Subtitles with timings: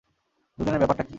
[0.57, 1.09] দুজনের ব্যাপারটা কী?